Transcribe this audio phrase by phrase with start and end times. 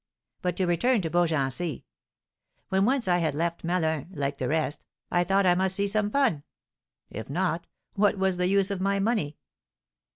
[0.41, 1.85] But to return to Beaugency.
[2.69, 6.09] When once I had left Melun, like the rest, I thought I must see some
[6.09, 6.41] fun;
[7.11, 9.37] if not, what was the use of my money?